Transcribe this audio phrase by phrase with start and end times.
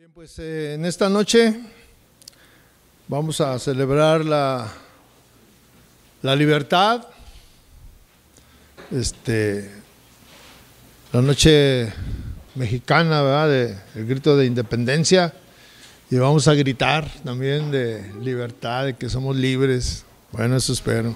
[0.00, 1.60] Bien, pues eh, en esta noche
[3.06, 4.72] vamos a celebrar la,
[6.22, 7.06] la libertad,
[8.90, 9.70] este,
[11.12, 11.92] la noche
[12.54, 13.78] mexicana, ¿verdad?
[13.94, 15.34] El grito de independencia.
[16.10, 20.06] Y vamos a gritar también de libertad, de que somos libres.
[20.32, 21.14] Bueno, eso espero.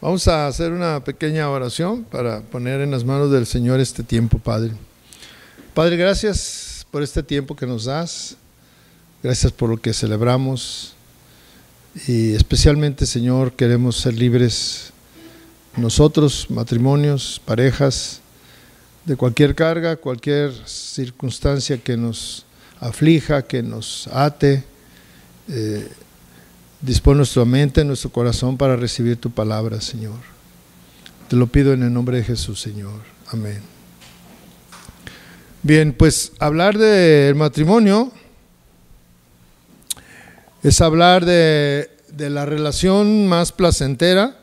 [0.00, 4.40] Vamos a hacer una pequeña oración para poner en las manos del Señor este tiempo,
[4.40, 4.72] Padre.
[5.72, 8.36] Padre, gracias por este tiempo que nos das.
[9.22, 10.92] Gracias por lo que celebramos.
[12.06, 14.92] Y especialmente, Señor, queremos ser libres
[15.76, 18.20] nosotros, matrimonios, parejas,
[19.06, 22.44] de cualquier carga, cualquier circunstancia que nos
[22.78, 24.62] aflija, que nos ate.
[25.48, 25.88] Eh,
[26.82, 30.18] dispone nuestra mente, nuestro corazón para recibir tu palabra, Señor.
[31.28, 33.00] Te lo pido en el nombre de Jesús, Señor.
[33.28, 33.71] Amén.
[35.64, 38.10] Bien, pues hablar del matrimonio
[40.64, 44.36] es hablar de, de la relación más placentera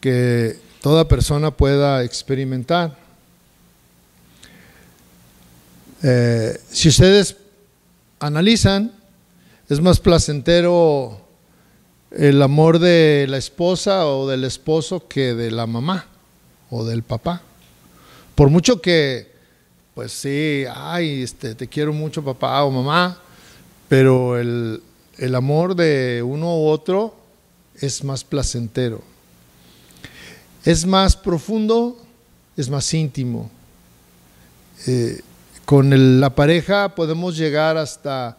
[0.00, 2.96] que toda persona pueda experimentar.
[6.02, 7.36] Eh, si ustedes
[8.18, 8.92] analizan,
[9.68, 11.20] es más placentero
[12.10, 16.06] el amor de la esposa o del esposo que de la mamá
[16.70, 17.42] o del papá.
[18.34, 19.31] Por mucho que,
[19.94, 23.18] pues sí, ay, este, te quiero mucho papá o mamá,
[23.88, 24.82] pero el,
[25.18, 27.14] el amor de uno u otro
[27.80, 29.02] es más placentero.
[30.64, 31.98] Es más profundo,
[32.56, 33.50] es más íntimo.
[34.86, 35.20] Eh,
[35.64, 38.36] con la pareja podemos llegar hasta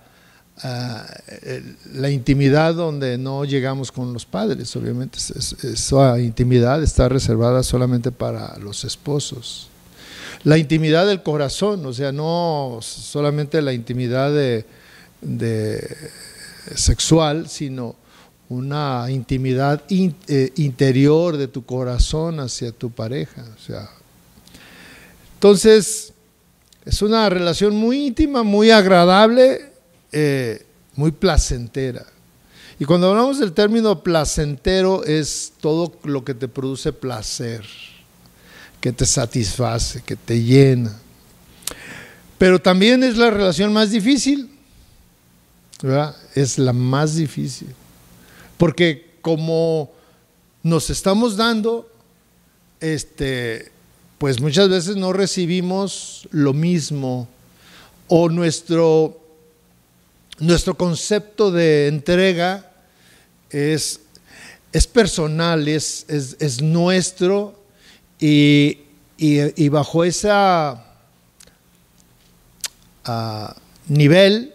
[0.64, 4.76] uh, la intimidad donde no llegamos con los padres.
[4.76, 9.70] Obviamente esa intimidad está reservada solamente para los esposos.
[10.44, 14.66] La intimidad del corazón, o sea, no solamente la intimidad de,
[16.76, 17.96] sexual, sino
[18.50, 23.44] una intimidad in, eh, interior de tu corazón hacia tu pareja.
[23.56, 23.90] O sea,
[25.36, 26.14] entonces,
[26.86, 29.72] es una relación muy íntima, muy agradable,
[30.12, 30.66] eh,
[30.96, 32.06] muy placentera.
[32.80, 37.66] Y cuando hablamos del término placentero es todo lo que te produce placer,
[38.84, 40.94] que te satisface, que te llena.
[42.38, 44.50] Pero también es la relación más difícil,
[45.82, 46.14] ¿verdad?
[46.36, 47.70] Es la más difícil.
[48.58, 49.90] Porque como
[50.64, 51.90] nos estamos dando,
[52.82, 53.72] este,
[54.18, 57.30] pues muchas veces no recibimos lo mismo
[58.10, 59.18] o nuestro,
[60.40, 62.70] nuestro concepto de entrega
[63.50, 64.02] es,
[64.74, 67.63] es personal, es, es, es nuestro
[68.26, 70.74] y, bajo ese uh,
[73.88, 74.54] nivel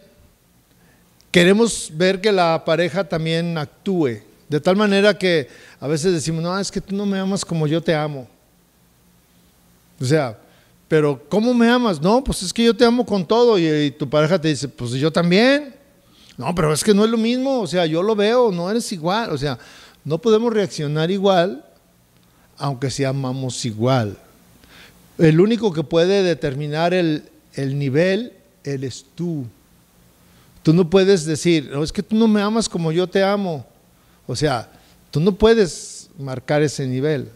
[1.31, 5.49] queremos ver que la pareja también actúe, de tal manera que
[5.79, 8.27] a veces decimos, no, es que tú no me amas como yo te amo.
[10.01, 10.39] O sea,
[10.89, 12.01] pero ¿cómo me amas?
[12.01, 14.69] No, pues es que yo te amo con todo y, y, tu pareja te dice,
[14.69, 15.75] pues yo también.
[16.39, 18.91] No, pero es que no es lo mismo, o sea, yo lo veo, no eres
[18.93, 19.59] igual, o sea,
[20.05, 21.68] no podemos reaccionar igual
[22.59, 24.19] aunque si amamos igual.
[25.17, 27.25] El único que puede determinar el,
[27.55, 28.33] el nivel,
[28.65, 29.47] eres tú.
[30.63, 33.67] Tú no puedes decir, no, es que tú no me amas como yo te amo.
[34.27, 34.71] O sea,
[35.11, 37.29] tú no puedes marcar ese nivel.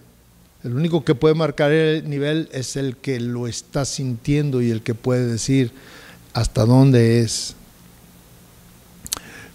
[0.62, 4.82] El único que puede marcar el nivel es el que lo está sintiendo y el
[4.82, 5.72] que puede decir
[6.34, 7.54] hasta dónde es.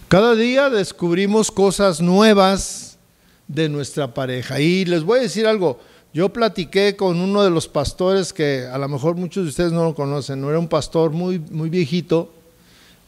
[0.08, 2.87] Cada día descubrimos cosas nuevas
[3.48, 4.60] de nuestra pareja.
[4.60, 5.80] Y les voy a decir algo,
[6.14, 9.84] yo platiqué con uno de los pastores que a lo mejor muchos de ustedes no
[9.84, 12.32] lo conocen, no era un pastor muy, muy viejito,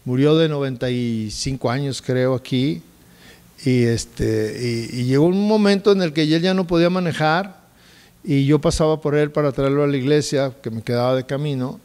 [0.05, 2.83] murió de 95 años creo aquí,
[3.65, 7.61] y, este, y, y llegó un momento en el que él ya no podía manejar,
[8.25, 11.81] y yo pasaba por él para traerlo a la iglesia, que me quedaba de camino,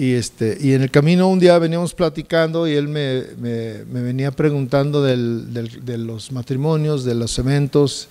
[0.00, 4.30] y, este, y en el camino un día veníamos platicando y él me, me, venía
[4.30, 8.08] preguntando del, del, de los matrimonios, de los eventos,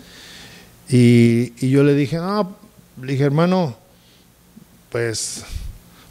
[0.88, 2.56] y, y yo le dije, no,
[3.02, 3.76] le dije, hermano,
[4.92, 5.44] pues,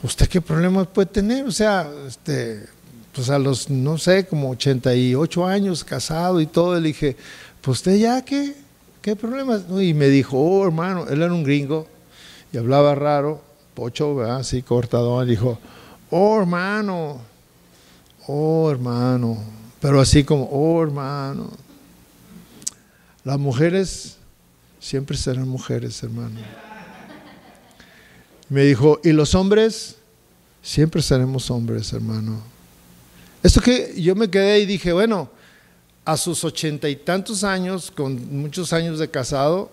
[0.02, 1.44] ¿usted qué problemas puede tener?
[1.44, 2.66] O sea, este,
[3.12, 7.16] pues a los, no sé, como 88 años, casado y todo, le dije,
[7.60, 8.52] pues usted ya, ¿qué?
[9.00, 9.62] ¿Qué problemas?
[9.80, 11.86] Y me dijo, oh, hermano, él era un gringo
[12.52, 13.47] y hablaba raro,
[13.78, 14.38] pocho, ¿verdad?
[14.38, 15.56] Así cortadón, dijo,
[16.10, 17.20] oh, hermano,
[18.26, 19.38] oh, hermano,
[19.80, 21.48] pero así como, oh, hermano.
[23.22, 24.16] Las mujeres
[24.80, 26.40] siempre serán mujeres, hermano.
[28.48, 29.94] Me dijo, ¿y los hombres?
[30.60, 32.40] Siempre seremos hombres, hermano.
[33.44, 35.30] Esto que yo me quedé y dije, bueno,
[36.04, 39.70] a sus ochenta y tantos años, con muchos años de casado,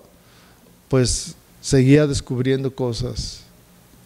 [0.90, 3.45] pues seguía descubriendo cosas.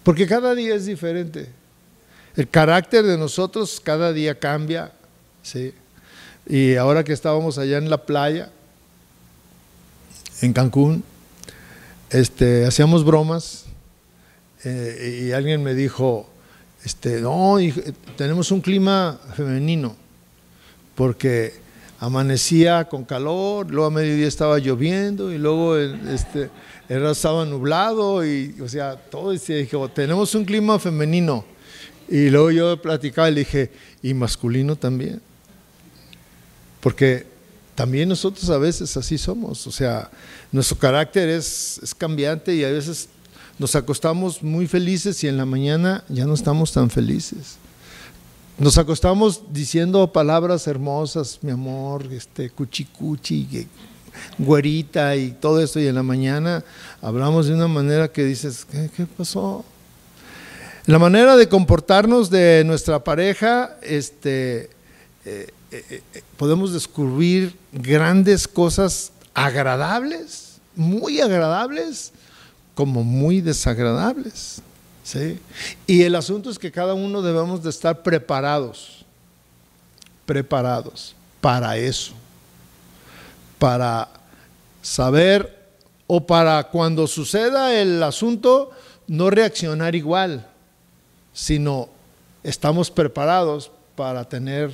[0.04, 1.50] Porque cada día es diferente.
[2.36, 4.92] El carácter de nosotros cada día cambia,
[5.44, 5.74] ¿sí?
[6.48, 8.50] Y ahora que estábamos allá en la playa,
[10.42, 11.04] en Cancún,
[12.10, 13.66] este, hacíamos bromas
[14.63, 16.30] eh, y alguien me dijo,
[16.84, 17.57] este, no,
[18.18, 19.96] tenemos un clima femenino,
[20.96, 21.54] porque
[22.00, 26.50] amanecía con calor, luego a mediodía estaba lloviendo y luego este,
[26.89, 31.45] estaba nublado y, o sea, todo, y dijo, tenemos un clima femenino.
[32.07, 33.71] Y luego yo platicaba y le dije,
[34.01, 35.21] y masculino también.
[36.80, 37.27] Porque
[37.75, 40.09] también nosotros a veces así somos, o sea,
[40.51, 43.07] nuestro carácter es, es cambiante y a veces
[43.59, 47.57] nos acostamos muy felices y en la mañana ya no estamos tan felices.
[48.57, 53.68] Nos acostamos diciendo palabras hermosas, mi amor, este cuchi cuchi,
[54.38, 56.64] güerita y todo esto y en la mañana
[57.02, 59.66] hablamos de una manera que dices, ¿qué, pasó?
[60.86, 64.70] La manera de comportarnos de nuestra pareja, este,
[65.26, 72.12] eh, eh, eh, podemos descubrir grandes cosas agradables, muy agradables,
[72.74, 74.62] como muy desagradables.
[75.04, 75.40] ¿sí?
[75.86, 79.06] Y el asunto es que cada uno debemos de estar preparados,
[80.26, 82.14] preparados para eso,
[83.60, 84.10] para
[84.82, 85.58] saber
[86.08, 88.72] o para cuando suceda el asunto
[89.08, 90.48] no reaccionar igual,
[91.34, 91.90] sino
[92.44, 94.72] estamos preparados para tener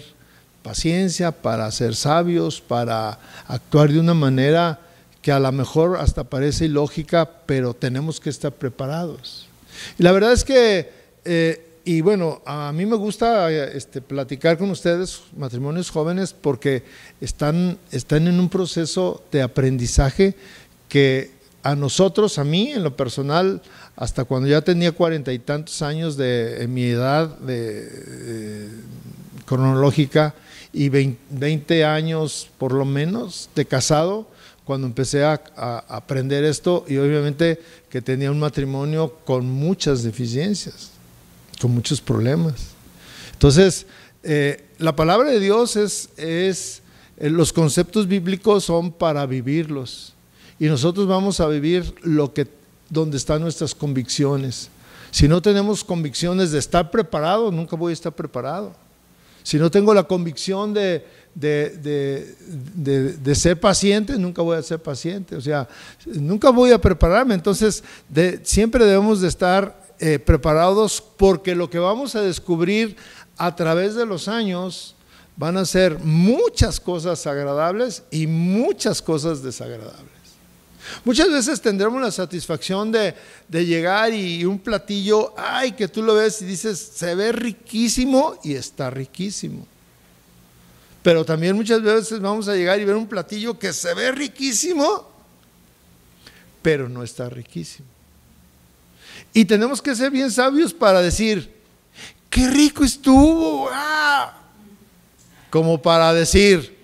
[0.61, 4.79] paciencia, para ser sabios, para actuar de una manera
[5.21, 9.47] que a lo mejor hasta parece ilógica, pero tenemos que estar preparados.
[9.97, 10.91] Y la verdad es que,
[11.25, 16.83] eh, y bueno, a mí me gusta este, platicar con ustedes, matrimonios jóvenes, porque
[17.21, 20.35] están, están en un proceso de aprendizaje
[20.89, 21.29] que
[21.61, 23.61] a nosotros, a mí en lo personal,
[23.95, 28.69] hasta cuando ya tenía cuarenta y tantos años de mi edad de,
[29.45, 30.33] cronológica
[30.73, 34.27] y veinte años por lo menos de casado,
[34.65, 35.39] cuando empecé a,
[35.87, 37.59] aprender esto y obviamente
[37.89, 40.94] que tenía un matrimonio con muchas deficiencias,
[41.67, 42.75] muchos problemas.
[43.33, 43.85] Entonces,
[44.23, 46.81] eh, la palabra de Dios es, es
[47.17, 50.13] eh, los conceptos bíblicos son para vivirlos
[50.59, 52.47] y nosotros vamos a vivir lo que
[52.89, 54.69] donde están nuestras convicciones.
[55.11, 58.73] Si no tenemos convicciones de estar preparado, nunca voy a estar preparado.
[59.43, 62.35] Si no tengo la convicción de, de,
[63.35, 65.35] ser paciente, nunca voy a ser paciente.
[65.35, 65.67] O sea,
[66.05, 67.35] nunca voy a prepararme.
[67.35, 67.83] Entonces,
[68.43, 72.97] siempre debemos de estar eh, preparados porque lo que vamos a descubrir
[73.37, 74.95] a través de los años
[75.37, 80.13] van a ser muchas cosas agradables y muchas cosas desagradables.
[81.03, 83.15] Muchas veces tendremos la satisfacción de,
[83.47, 88.37] de, llegar y un platillo, ay, que tú lo ves y dices, se ve riquísimo
[88.43, 89.65] y está riquísimo.
[91.01, 95.09] Pero también muchas veces vamos a llegar y ver un platillo que se ve riquísimo,
[96.61, 97.94] pero no está riquísimo.
[99.35, 101.53] Y tenemos que ser bien sabios para decir,
[102.29, 104.33] qué rico estuvo, ¡Ah!
[105.49, 106.77] como para decir,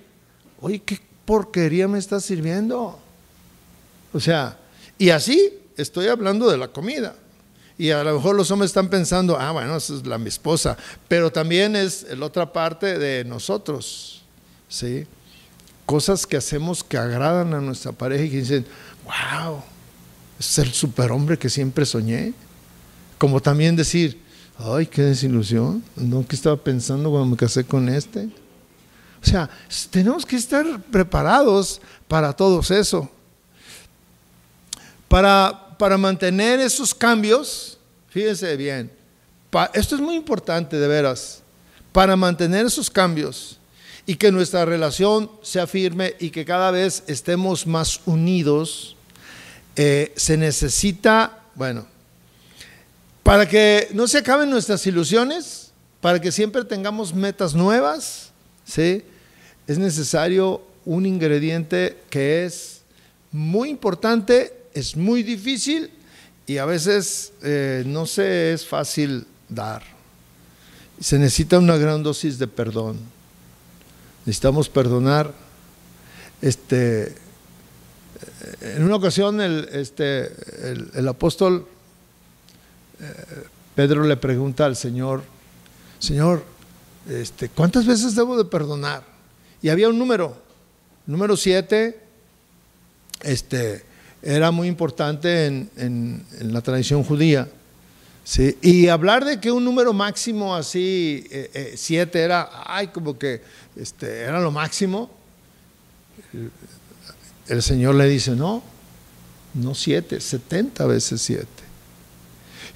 [0.60, 3.00] oye, qué porquería me está sirviendo.
[4.12, 4.58] O sea,
[4.98, 7.16] y así estoy hablando de la comida.
[7.78, 10.76] Y a lo mejor los hombres están pensando, ah, bueno, esa es la mi esposa,
[11.08, 14.24] pero también es la otra parte de nosotros,
[14.68, 15.08] ¿sí?
[15.86, 18.66] Cosas que hacemos que agradan a nuestra pareja y que dicen,
[19.06, 19.64] wow,
[20.50, 22.34] es el superhombre que siempre soñé.
[23.18, 24.22] Como también decir,
[24.58, 26.26] ay, qué desilusión, ¿no?
[26.28, 28.30] ¿Qué estaba pensando cuando me casé con este?
[29.24, 29.50] O sea,
[29.90, 33.10] tenemos que estar preparados para todo eso.
[35.08, 37.80] Para para mantener esos cambios,
[38.10, 38.92] fíjense bien,
[39.74, 41.42] esto es muy importante de veras,
[41.92, 43.58] para mantener esos cambios
[44.06, 48.96] y que nuestra relación sea firme y que cada vez estemos más unidos,
[49.76, 51.86] eh, se necesita, bueno,
[53.24, 58.32] para que no se acaben nuestras ilusiones, para que siempre tengamos metas nuevas,
[58.66, 59.04] ¿sí?
[59.68, 62.82] es necesario un ingrediente que es
[63.32, 65.92] muy importante es muy difícil
[66.48, 69.84] y a veces eh, no se es fácil dar.
[71.00, 73.00] Se necesita una gran dosis de perdón.
[74.26, 75.34] Necesitamos perdonar.
[76.42, 77.16] Este,
[78.62, 80.32] en una ocasión el, este,
[80.94, 81.68] el, apóstol
[83.00, 83.06] eh,
[83.76, 85.24] Pedro le pregunta al Señor,
[86.00, 86.44] Señor,
[87.10, 89.04] este, ¿cuántas veces debo de perdonar?
[89.62, 90.36] Y había un número,
[91.06, 92.00] número siete,
[93.22, 93.84] este,
[94.22, 97.48] era muy importante en, la tradición judía.
[98.24, 98.58] ¿sí?
[98.62, 103.42] Y hablar de que un número máximo así, eh, eh, siete, era, ay, como que
[103.76, 105.10] este, era lo máximo,
[107.52, 108.64] el Señor le dice, no,
[109.54, 111.62] no siete, setenta veces siete.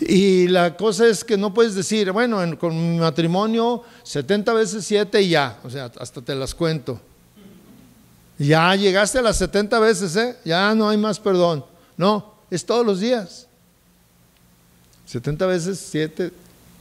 [0.02, 5.22] Y la cosa es que no puedes decir, bueno, con mi matrimonio 70 veces 7
[5.22, 7.00] y ya, o sea, hasta te las cuento.
[8.38, 10.36] Ya llegaste a las 70 veces, ¿eh?
[10.44, 11.64] Ya no hay más perdón.
[11.96, 13.48] No, es todos los días.
[15.06, 16.32] 70 veces 7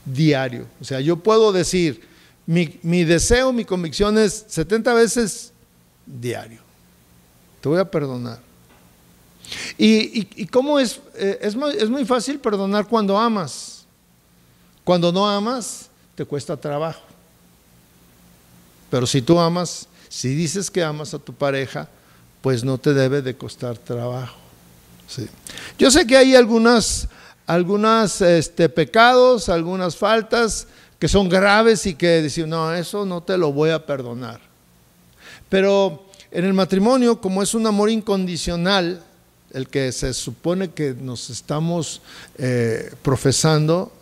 [0.03, 0.65] diario.
[0.81, 2.01] O sea, yo puedo decir,
[2.45, 5.53] mi, mi deseo, mi convicción es 70 veces
[6.05, 6.64] diario.
[7.65, 8.37] Te voy a perdonar.
[9.75, 10.99] ¿Y, cómo es?
[11.15, 13.85] Eh, es, muy, es muy fácil perdonar cuando amas.
[14.83, 17.01] Cuando no amas, te cuesta trabajo.
[18.91, 21.89] Pero si tú amas, si dices que amas a tu pareja,
[22.43, 24.37] pues no te debe de costar trabajo.
[25.79, 27.07] Yo sé que hay algunas,
[27.47, 30.67] algunas este, pecados, algunas faltas
[30.99, 34.39] que son graves y que dicen, no, eso no te lo voy a perdonar.
[35.49, 36.04] Pero
[36.35, 39.01] en el matrimonio, como es un amor incondicional,
[39.53, 42.01] el que se supone que nos estamos
[42.37, 43.93] eh, profesando,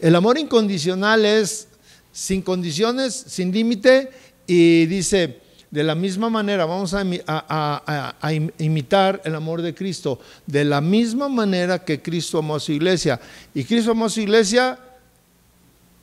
[0.00, 1.68] el amor incondicional es
[2.10, 4.10] sin condiciones, sin límite,
[4.48, 5.38] y dice,
[5.70, 11.28] de la misma manera, vamos a, a, imitar el amor de Cristo, de la misma
[11.28, 13.20] manera que Cristo amó a su iglesia.
[13.54, 14.76] Y Cristo amó a su iglesia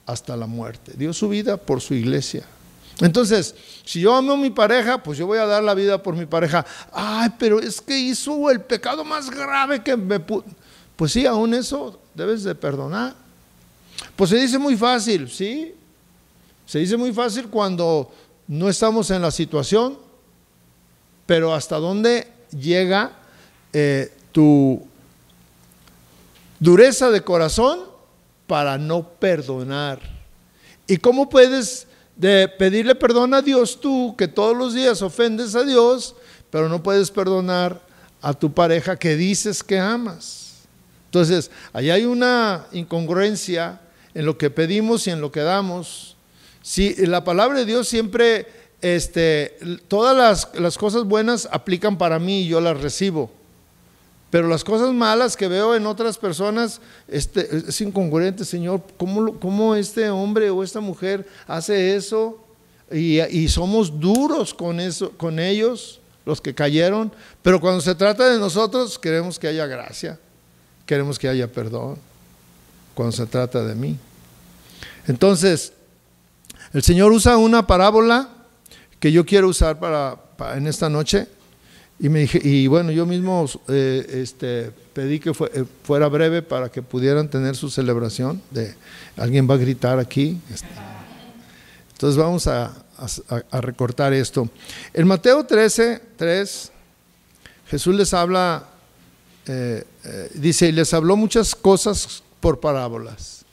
[0.06, 2.44] hasta la muerte, dio su vida por su iglesia.
[3.00, 6.16] Entonces, si yo amo a mi pareja, pues yo voy a dar la vida por
[6.16, 6.66] mi pareja.
[6.92, 10.46] Ay, pero es que hizo el pecado más grave que me pudo.
[10.96, 13.16] Pues sí, aún eso debes de perdonar.
[14.16, 15.74] Pues se dice muy fácil, ¿sí?
[16.66, 18.12] Se dice muy fácil cuando
[18.48, 19.98] no estamos en la situación,
[21.26, 23.12] pero hasta dónde llega
[23.72, 24.86] eh, tu
[26.60, 27.80] dureza de corazón
[28.48, 30.00] para no perdonar.
[30.88, 35.64] ¿Y cómo puedes de pedirle perdón a Dios tú, que todos los días ofendes a
[35.64, 36.16] Dios,
[36.50, 37.82] pero no puedes perdonar
[38.22, 40.54] a tu pareja que dices que amas.
[41.06, 43.82] Entonces, ahí hay una incongruencia
[44.14, 46.16] en lo que pedimos y en lo que damos.
[46.62, 48.48] Si la palabra de Dios siempre,
[48.82, 53.32] este, todas las, las cosas buenas aplican para mí y yo las recibo.
[54.34, 58.82] Pero las cosas malas que veo en otras personas este, es incongruente, Señor.
[58.98, 62.44] ¿Cómo, ¿Cómo, este hombre o esta mujer hace eso?
[62.92, 67.14] Y, somos duros con, eso, con ellos, los que cayeron.
[67.44, 70.18] Pero cuando se trata de nosotros, queremos que haya gracia,
[70.88, 72.00] queremos que haya perdón.
[72.96, 74.00] Cuando se trata de mí.
[75.08, 75.74] Entonces,
[76.74, 78.30] el Señor usa una parábola
[79.00, 80.18] que yo quiero usar para
[80.56, 81.28] en esta noche
[82.04, 86.70] y, me dije, y bueno, yo mismo eh, este, pedí que eh, fuera breve para
[86.70, 88.42] que pudieran tener su celebración.
[88.52, 88.76] De,
[89.16, 90.38] alguien va a gritar aquí.
[91.94, 92.74] Entonces vamos a,
[93.54, 94.50] recortar esto.
[94.94, 96.72] En Mateo 13, 3,
[97.70, 98.68] Jesús les habla,
[99.46, 99.86] eh,
[100.34, 103.46] dice, y les habló muchas cosas por parábolas.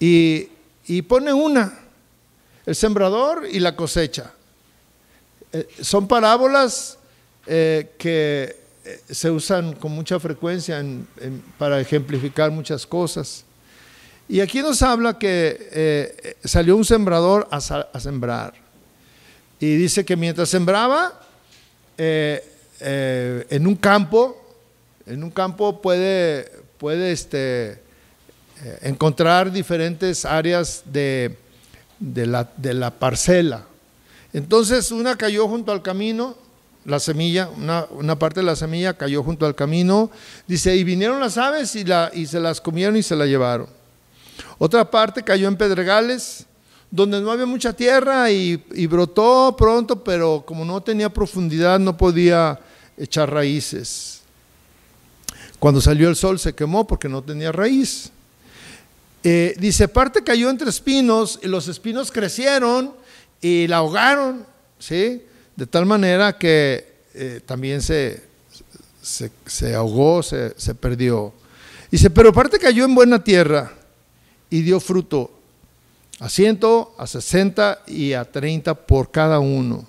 [0.00, 0.48] Y,
[0.88, 1.72] y pone una,
[2.66, 4.32] el sembrador y la cosecha.
[5.80, 6.98] Son parábolas
[7.48, 10.84] eh, que eh, se usan con mucha frecuencia
[11.58, 13.44] para ejemplificar muchas cosas.
[14.28, 17.60] Y aquí nos habla que eh, salió un sembrador a,
[18.00, 18.54] sembrar.
[19.60, 21.20] Y dice que mientras sembraba
[21.96, 24.44] en un campo,
[25.06, 27.80] en un campo puede, puede este,
[28.82, 31.36] encontrar diferentes áreas de,
[32.00, 33.64] la, de la parcela.
[34.32, 36.36] Entonces una cayó junto al camino,
[36.84, 40.10] la semilla, una, parte de la semilla cayó junto al camino.
[40.46, 43.68] Dice, y vinieron las aves y, la, y se las comieron y se la llevaron.
[44.58, 46.46] Otra parte cayó en pedregales,
[46.90, 51.96] donde no había mucha tierra y, y brotó pronto, pero como no tenía profundidad no
[51.96, 52.60] podía
[52.96, 54.20] echar raíces.
[55.58, 58.10] Cuando salió el sol se quemó porque no tenía raíz.
[59.24, 62.92] Eh, dice, parte cayó entre espinos y los espinos crecieron
[63.40, 64.46] y la ahogaron,
[64.78, 65.22] ¿sí?
[65.54, 68.22] de tal manera que eh, también se,
[69.02, 71.32] se, ahogó, se, se, perdió.
[71.90, 73.72] Dice, pero aparte cayó en buena tierra
[74.50, 75.32] y dio fruto
[76.18, 79.86] a ciento, a sesenta y a treinta por cada uno.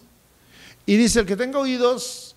[0.86, 2.36] Y dice, el que tenga oídos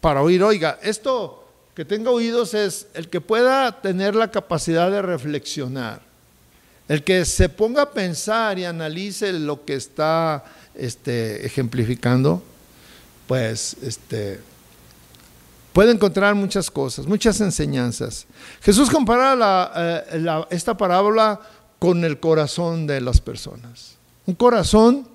[0.00, 1.44] para oír, oiga, esto
[1.74, 6.02] que tenga oídos es el que pueda tener la capacidad de reflexionar,
[6.88, 12.42] el que se ponga a pensar y analice lo que está este, ejemplificando,
[13.26, 14.40] pues este,
[15.74, 18.26] puede encontrar muchas cosas, muchas enseñanzas.
[18.62, 21.40] Jesús compara eh, esta parábola
[21.78, 23.96] con el corazón de las personas.
[24.26, 25.06] Un corazón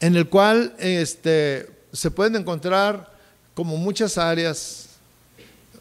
[0.00, 3.12] en el cual este, se pueden encontrar
[3.54, 4.88] como muchas áreas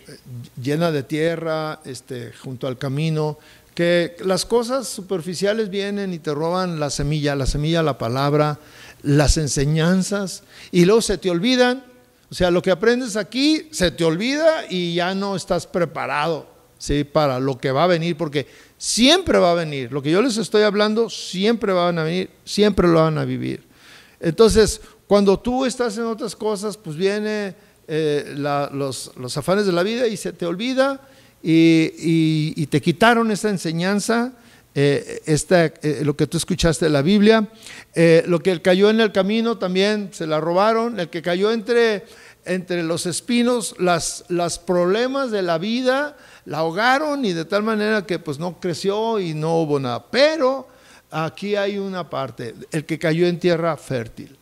[0.08, 0.18] eh,
[0.62, 3.40] llenas de tierra, este, junto al camino,
[3.82, 8.60] que las cosas superficiales vienen y te roban la semilla, la semilla, la palabra,
[9.02, 11.84] las enseñanzas, y luego se te olvidan.
[12.30, 16.46] O sea, lo que aprendes aquí se te olvida y ya no estás preparado
[16.78, 17.04] ¿sí?
[17.04, 18.46] para lo que va a venir, porque
[18.78, 19.92] siempre va a venir.
[19.92, 23.64] Lo que yo les estoy hablando, siempre van a venir, siempre lo van a vivir.
[24.20, 27.56] Entonces, cuando tú estás en otras cosas, pues viene
[27.88, 31.02] eh, los, afanes de la vida y se te olvida
[31.44, 34.34] y, te quitaron esta enseñanza,
[34.74, 37.48] eh, eh, lo que tú escuchaste de la Biblia.
[38.26, 41.00] lo que cayó en el camino también se la robaron.
[41.00, 42.06] El que cayó entre,
[42.46, 48.06] entre los espinos, las, los problemas de la vida la ahogaron y de tal manera
[48.06, 50.06] que pues no creció y no hubo nada.
[50.10, 50.68] Pero
[51.12, 54.36] aquí hay una parte, el que cayó en tierra fértil.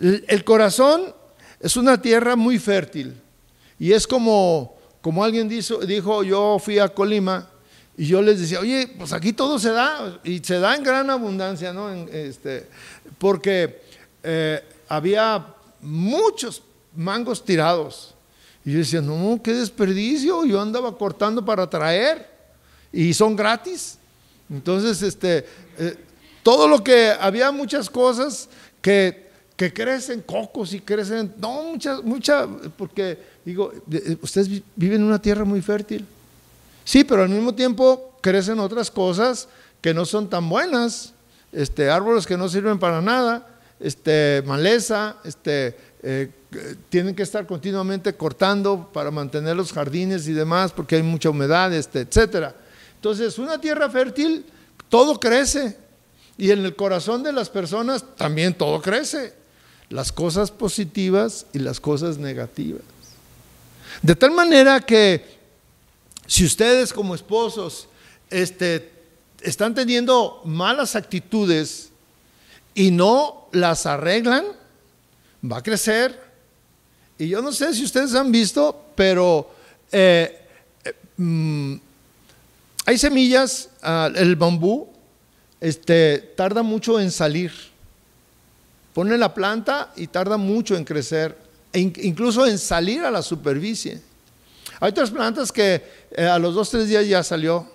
[0.00, 1.14] El corazón
[1.60, 3.14] es una tierra muy fértil
[3.78, 4.75] y es como,
[5.06, 7.48] como alguien dijo, yo fui a Colima
[7.96, 11.08] y yo les decía, oye, pues aquí todo se da y se da en gran
[11.08, 11.92] abundancia, ¿no?
[11.92, 12.66] este,
[13.16, 13.82] porque
[14.24, 16.60] eh, había muchos
[16.96, 18.16] mangos tirados.
[18.64, 22.28] Y yo decía, no, qué desperdicio, yo andaba cortando para traer
[22.92, 24.00] y son gratis.
[24.50, 25.46] Entonces, este,
[25.78, 25.96] eh,
[26.42, 28.48] todo lo que había muchas cosas
[28.82, 32.46] que que crecen cocos y crecen, no, muchas, muchas,
[32.76, 36.04] porque digo, eh, ustedes viven en una tierra muy fértil.
[36.84, 39.48] Sí, pero al mismo tiempo crecen otras cosas
[39.80, 41.12] que no son tan buenas,
[41.52, 43.46] este, árboles que no sirven para nada,
[43.78, 46.30] este, maleza, este, eh,
[46.88, 51.72] tienen que estar continuamente cortando para mantener los jardines y demás, porque hay mucha humedad,
[51.72, 52.52] este, etc.
[52.96, 54.44] Entonces, una tierra fértil,
[54.88, 55.76] todo crece,
[56.36, 59.34] y en el corazón de las personas también todo crece
[59.88, 62.82] las cosas positivas y las cosas negativas.
[64.02, 65.36] De tal manera que
[66.26, 67.88] si ustedes como esposos
[68.30, 68.92] este,
[69.40, 71.90] están teniendo malas actitudes
[72.74, 74.44] y no las arreglan,
[75.44, 76.20] va a crecer.
[77.18, 79.50] Y yo no sé si ustedes han visto, pero
[79.90, 80.46] eh,
[80.84, 81.74] eh, mm,
[82.84, 84.88] hay semillas, ah, el bambú
[85.60, 87.52] este, tarda mucho en salir
[88.96, 91.36] Pone la planta y tarda mucho en crecer,
[91.78, 94.00] incluso en salir a la superficie.
[94.80, 97.66] Hay otras plantas que eh, a los dos, tres días ya salió,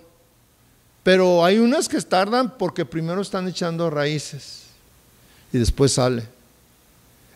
[1.02, 4.62] pero hay unas que tardan porque primero están echando raíces
[5.52, 6.24] y después sale.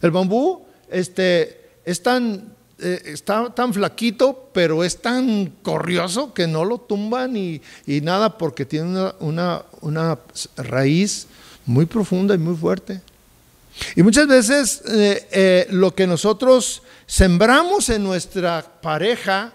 [0.00, 6.64] El bambú este, es tan, eh, está tan flaquito, pero es tan corrioso que no
[6.64, 10.18] lo tumban y, nada porque tiene una, una
[10.56, 11.26] raíz
[11.64, 13.00] muy profunda y muy fuerte.
[13.94, 19.52] Y muchas veces eh, eh, lo que nosotros sembramos en nuestra pareja,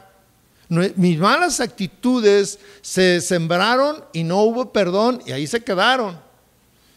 [0.69, 6.17] mis malas actitudes se sembraron y no hubo perdón y ahí se quedaron.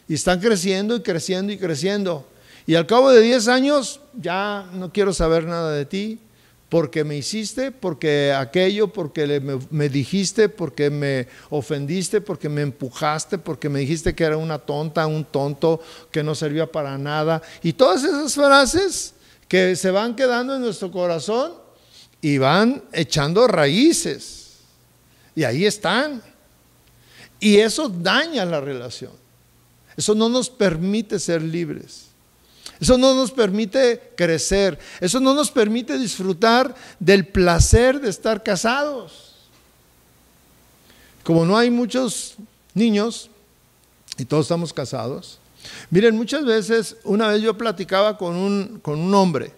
[0.06, 2.26] Y están creciendo y creciendo y creciendo.
[2.66, 6.18] Y al cabo de 10 años ya no quiero saber nada de ti,
[6.74, 13.68] porque me hiciste, porque aquello, porque me, dijiste, porque me ofendiste, porque me empujaste, porque
[13.68, 17.40] me dijiste que era una tonta, un tonto, que no servía para nada.
[17.62, 19.14] Y todas esas frases
[19.46, 21.52] que se van quedando en nuestro corazón
[22.20, 24.54] y van echando raíces.
[25.36, 26.20] Y ahí están.
[27.38, 29.12] Y eso daña la relación.
[29.96, 32.03] Eso no nos permite ser libres.
[32.84, 34.78] Eso no nos permite crecer.
[35.00, 39.36] Eso no nos permite disfrutar del placer de estar casados.
[41.22, 42.34] Como no hay muchos
[42.74, 43.30] niños
[44.18, 45.38] y todos estamos casados.
[45.88, 49.54] Miren, muchas veces, una vez yo platicaba con un, con un hombre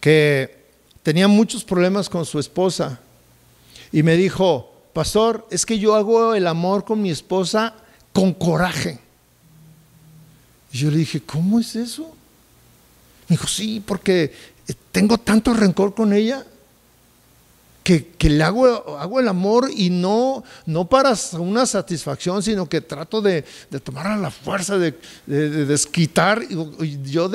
[0.00, 0.60] que
[1.04, 2.98] tenía muchos problemas con su esposa
[3.92, 7.76] y me dijo, pastor, es que yo hago el amor con mi esposa
[8.12, 9.01] con coraje.
[10.72, 12.14] Y yo le dije, ¿cómo es eso?
[13.28, 14.32] Me dijo, sí, porque
[14.90, 16.46] tengo tanto rencor con ella.
[17.82, 23.20] que, le hago, hago, el amor y no, no para una satisfacción, sino que trato
[23.20, 23.44] de,
[23.82, 24.94] tomar a la fuerza, de,
[25.26, 26.46] desquitar
[27.04, 27.30] yo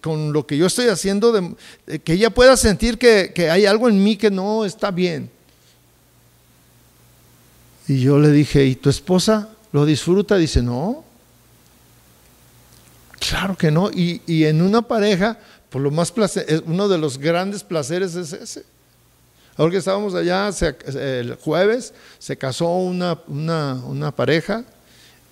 [0.00, 3.88] con lo que yo estoy haciendo, de, que ella pueda sentir que, que hay algo
[3.88, 5.30] en mí que no está bien.
[7.88, 10.36] Y yo le dije, ¿y tu esposa lo disfruta?
[10.36, 11.05] Dice, no.
[13.18, 13.90] Claro que no.
[13.90, 15.38] Y, y en una pareja,
[15.70, 18.76] por lo más placer, uno de los grandes placeres es ese
[19.58, 20.50] Ahora que estábamos allá,
[20.96, 24.64] el jueves se casó una, una, pareja,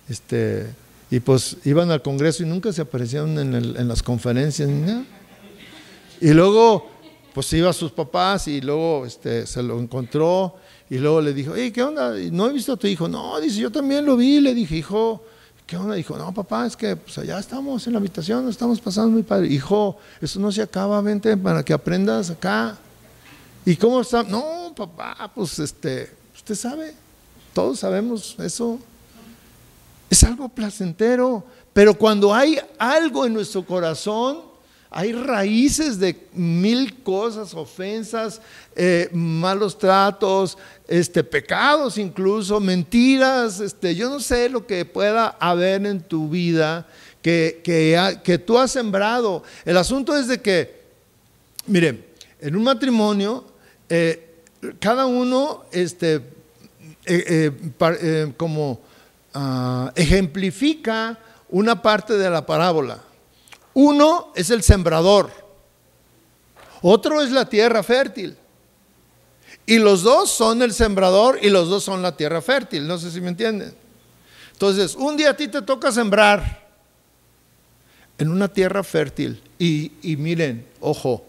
[0.09, 0.65] este,
[1.11, 5.03] y pues iban al Congreso y nunca se aparecieron en, las conferencias ni nada.
[6.19, 6.89] Y luego,
[7.35, 10.55] pues iba a sus papás y luego este, se lo encontró
[10.89, 12.15] y luego le dijo, hey, ¿qué onda?
[12.31, 13.07] ¿No he visto a tu hijo?
[13.07, 14.39] No, dice, yo también lo vi.
[14.39, 15.23] Le dije, hijo,
[15.65, 15.95] ¿qué onda?
[15.95, 19.47] Dijo, no, papá, es que pues allá estamos en la habitación, estamos pasando muy padre.
[19.47, 22.77] Hijo, eso no se acaba, vente para que aprendas acá.
[23.65, 24.23] ¿Y cómo está?
[24.23, 26.93] No, papá, pues este, usted sabe,
[27.53, 28.79] todos sabemos eso.
[30.09, 34.41] Es algo placentero, pero cuando hay algo en nuestro corazón,
[34.89, 38.41] hay raíces de mil cosas, ofensas,
[38.75, 45.85] eh, malos tratos, este, pecados incluso, mentiras, este, yo no sé lo que pueda haber
[45.85, 46.87] en tu vida
[47.21, 47.61] que,
[48.23, 49.43] que, tú has sembrado.
[49.65, 50.83] El asunto es de que,
[51.65, 53.43] mire, en un matrimonio
[53.89, 54.35] eh,
[54.79, 56.21] cada uno este,
[57.05, 57.51] eh,
[58.37, 58.79] como
[59.33, 61.19] ah, ejemplifica
[61.49, 63.04] una parte de la parábola.
[63.75, 65.29] Uno es el sembrador,
[66.81, 68.35] otro es la tierra fértil.
[69.67, 72.87] Y los dos son el sembrador y los dos son la tierra fértil.
[72.87, 73.73] No sé si me entienden.
[74.51, 76.65] Entonces, un día a ti te toca sembrar
[78.17, 79.41] en una tierra fértil.
[79.57, 81.25] Y, y miren, ojo,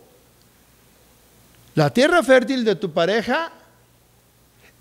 [1.75, 3.53] la tierra fértil de tu pareja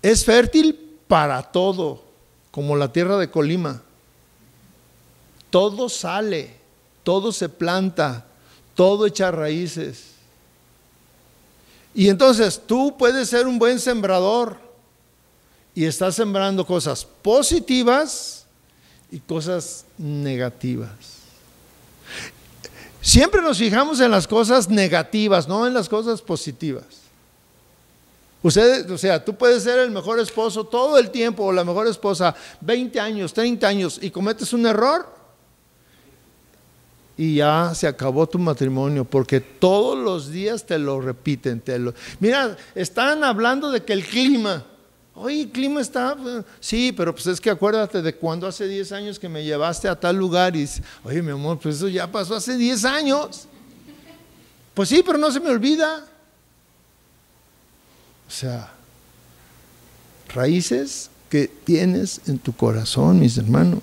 [0.02, 2.02] es fértil para todo,
[2.50, 3.82] como la tierra de Colima.
[5.50, 6.55] Todo sale,
[7.06, 8.24] todo se planta,
[8.74, 10.06] todo echa raíces.
[11.94, 14.56] Y entonces tú puedes ser un buen sembrador
[15.72, 18.44] y estás sembrando cosas positivas
[19.08, 20.90] y cosas negativas.
[23.00, 26.86] Siempre nos fijamos en las cosas negativas, no en las cosas positivas.
[28.42, 31.86] Usted, o sea, tú puedes ser el mejor esposo todo el tiempo o la mejor
[31.86, 35.15] esposa 20 años, 30 años y cometes un error
[37.16, 41.60] y ya se acabó tu matrimonio porque todos los días te lo repiten.
[41.60, 41.94] Te lo...
[42.20, 44.64] Mira, están hablando de que el clima,
[45.18, 46.14] Oye, el clima está,
[46.60, 49.98] sí, pero pues es que acuérdate de cuando hace 10 años que me llevaste a
[49.98, 50.68] tal lugar y
[51.04, 53.48] oye, mi amor, pues eso ya pasó hace 10 años.
[54.74, 56.04] Pues sí, pero no se me olvida.
[58.28, 58.70] O sea,
[60.28, 63.80] raíces que tienes en tu corazón, mis hermanos.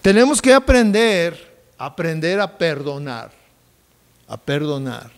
[0.00, 3.30] Tenemos que aprender, aprender a perdonar,
[4.28, 5.10] a perdonar.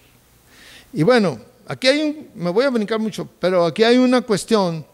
[0.93, 4.87] Y bueno, Aquí hay un, me voy a brincar mucho, pero aquí hay una cuestión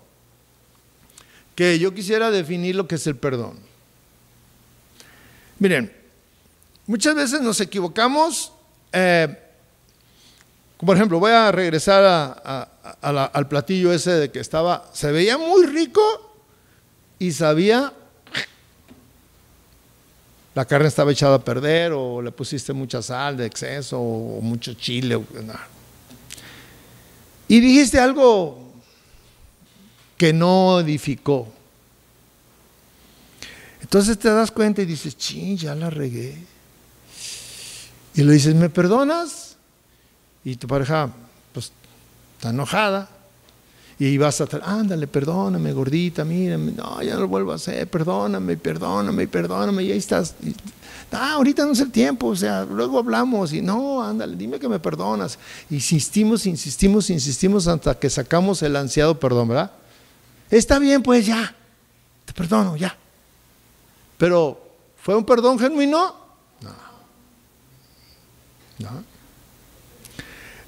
[1.55, 3.61] que yo quisiera definir lo que es el perdón.
[5.61, 5.95] Miren,
[6.89, 8.53] muchas veces nos equivocamos.
[8.93, 9.39] Eh,
[10.79, 16.03] por ejemplo, voy a regresar al platillo ese de que estaba, se veía muy rico
[17.21, 17.93] y sabía,
[20.55, 24.75] la carne estaba echada a perder o le pusiste mucha sal de exceso o mucho
[24.75, 25.17] chile.
[25.17, 25.25] O,
[27.49, 28.73] y dijiste algo
[30.17, 31.53] que no edificó.
[33.83, 36.37] Entonces te das cuenta y dices, ching, ya la regué.
[38.15, 39.57] Y le dices, ¿me perdonas?
[40.45, 41.11] Y tu pareja,
[41.53, 41.73] pues,
[42.37, 43.11] está enojada.
[43.99, 48.57] Y vas a, ándale, perdóname, gordita, mírame, no, ya no lo vuelvo a hacer, perdóname,
[48.57, 50.35] perdóname, perdóname, y ahí estás.
[51.13, 54.69] Ah, ahorita no es el tiempo, o sea, luego hablamos y no, ándale, dime que
[54.69, 55.39] me perdonas.
[55.71, 59.71] Insistimos, insistimos, insistimos hasta que sacamos el ansiado perdón, ¿verdad?
[60.51, 61.55] Está bien, pues ya,
[62.25, 62.97] te perdono, ya.
[64.19, 64.61] Pero,
[64.97, 66.17] ¿fue un perdón genuino?
[66.61, 66.75] No.
[68.81, 69.05] No.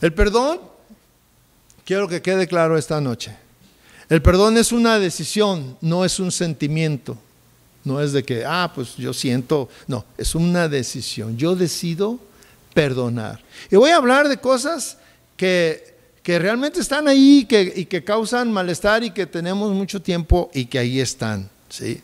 [0.00, 0.60] El perdón,
[1.86, 3.34] quiero que quede claro esta noche.
[4.10, 7.16] El perdón es una decisión, no es un sentimiento.
[7.84, 11.36] No es de que, ah, pues yo siento, no, es una decisión.
[11.36, 12.18] Yo decido
[12.74, 13.40] perdonar.
[13.70, 14.98] Y voy a hablar de cosas
[15.36, 20.50] que, que realmente están ahí que, y que causan malestar y que tenemos mucho tiempo
[20.52, 21.48] y que ahí están.
[21.68, 22.00] ¿sí?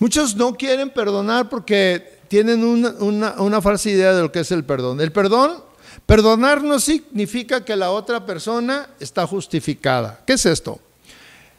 [0.00, 4.50] Muchos no quieren perdonar porque tienen una, una, una falsa idea de lo que es
[4.50, 5.00] el perdón.
[5.00, 5.62] El perdón,
[6.04, 10.20] Perdonar no significa que la otra persona está justificada.
[10.26, 10.80] ¿Qué es esto?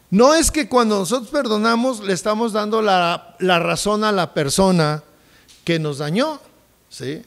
[0.10, 5.04] No es que cuando nosotros perdonamos le estamos dando la, razón a la persona
[5.66, 6.40] que nos dañó,
[6.90, 7.22] ¿sí?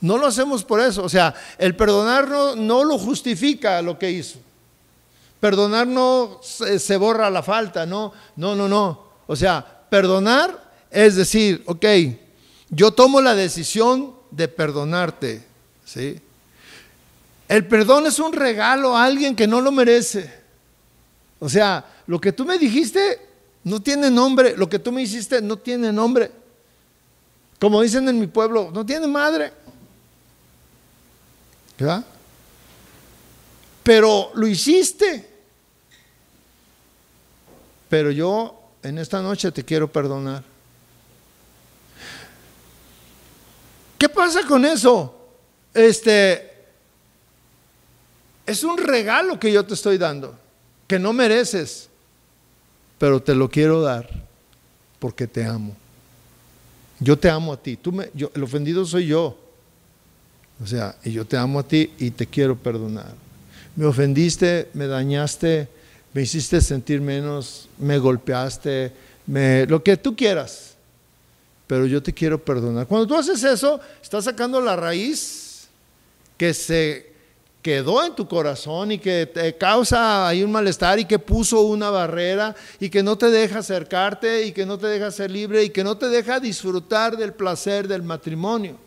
[0.00, 1.04] No lo hacemos por eso.
[1.04, 4.38] O sea, el perdonar no, lo justifica lo que hizo.
[5.40, 9.10] Perdonar no se, se, borra la falta, no, no, no, no.
[9.26, 11.84] O sea, perdonar es decir, ok,
[12.70, 15.44] yo tomo la decisión de perdonarte,
[15.92, 16.20] ¿sí?
[17.48, 20.32] El perdón es un regalo a alguien que no lo merece.
[21.40, 23.20] O sea, lo que tú me dijiste
[23.64, 26.30] no tiene nombre, lo que tú me hiciste no tiene nombre.
[27.58, 29.52] Como dicen en mi pueblo, no tiene madre.
[31.76, 32.04] ¿Verdad?
[33.82, 35.28] Pero lo hiciste.
[37.88, 40.44] Pero yo en esta noche te quiero perdonar.
[43.98, 45.19] ¿Qué pasa con eso?
[45.74, 46.50] Este,
[48.46, 50.36] es un regalo que yo te estoy dando,
[50.86, 51.88] que no mereces,
[52.98, 54.08] pero te lo quiero dar
[54.98, 55.76] porque te amo.
[56.98, 57.76] Yo te amo a ti.
[57.76, 59.38] Tú me, yo, el ofendido soy yo.
[60.62, 63.14] O sea, y yo te amo a ti y te quiero perdonar.
[63.76, 65.68] Me ofendiste, me dañaste,
[66.12, 68.92] me hiciste sentir menos, me golpeaste,
[69.26, 70.74] me, lo que tú quieras.
[71.66, 72.86] Pero yo te quiero perdonar.
[72.86, 75.49] Cuando tú haces eso, estás sacando la raíz
[76.40, 77.12] que se
[77.60, 81.90] quedó en tu corazón y que te causa ahí un malestar y que puso una
[81.90, 85.68] barrera y que no te deja acercarte y que no te deja ser libre y
[85.68, 88.78] que no te deja disfrutar del placer del matrimonio.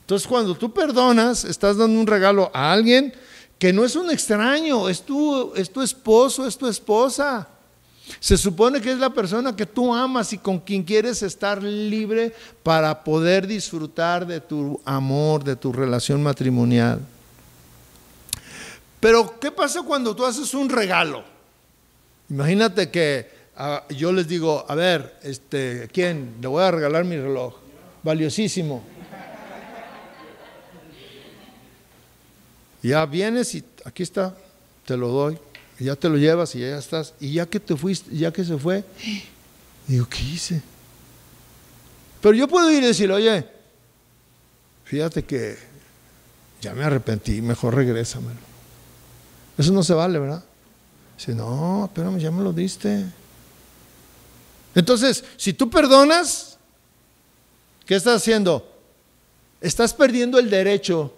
[0.00, 3.14] Entonces cuando tú perdonas, estás dando un regalo a alguien
[3.58, 7.48] que no es un extraño, es tu, es tu esposo, es tu esposa.
[8.20, 12.34] Se supone que es la persona que tú amas y con quien quieres estar libre
[12.62, 17.00] para poder disfrutar de tu amor, de tu relación matrimonial.
[19.00, 21.24] Pero, ¿qué pasa cuando tú haces un regalo?
[22.28, 26.36] Imagínate que ah, yo les digo, a ver, este, ¿quién?
[26.40, 27.54] Le voy a regalar mi reloj,
[28.02, 28.82] valiosísimo.
[32.82, 34.36] Ya vienes y aquí está,
[34.84, 35.38] te lo doy,
[35.84, 37.14] ya te lo llevas y ya estás.
[37.20, 38.84] Y ya que te fuiste, ya que se fue,
[39.86, 40.62] digo, ¿qué hice?
[42.20, 43.46] Pero yo puedo ir y decir, oye,
[44.84, 45.56] fíjate que
[46.60, 48.40] ya me arrepentí, mejor regrésamelo.
[49.58, 50.44] Eso no se vale, ¿verdad?
[51.16, 53.04] Dice, no, espérame, ya me lo diste.
[54.74, 56.58] Entonces, si tú perdonas,
[57.86, 58.70] ¿qué estás haciendo?
[59.60, 61.15] Estás perdiendo el derecho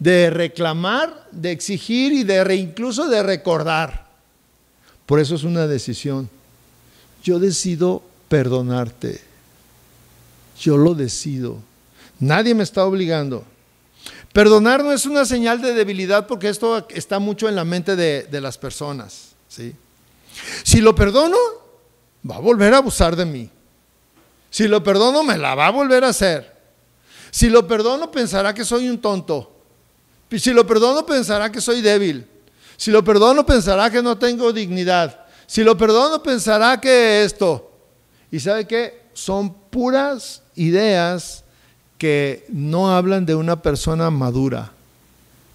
[0.00, 4.08] de reclamar, de exigir y de incluso de recordar.
[5.06, 6.28] Por eso es una decisión.
[7.22, 9.20] Yo decido perdonarte.
[10.58, 11.58] Yo lo decido.
[12.18, 13.44] Nadie me está obligando.
[14.32, 18.40] Perdonar no es una señal de debilidad porque esto está mucho en la mente de,
[18.40, 19.32] las personas.
[19.48, 19.74] ¿sí?
[20.62, 21.36] Si lo perdono,
[22.28, 23.50] va a volver a abusar de mí.
[24.48, 26.56] Si lo perdono, me la va a volver a hacer.
[27.30, 29.49] Si lo perdono, pensará que soy un tonto.
[30.38, 32.26] Si lo perdono, pensará que soy débil.
[32.76, 35.26] Si lo perdono, pensará que no tengo dignidad.
[35.46, 37.70] Si lo perdono, pensará que esto.
[38.30, 39.02] ¿Y sabe qué?
[39.12, 41.44] Son puras ideas
[41.98, 44.72] que no hablan de una persona madura,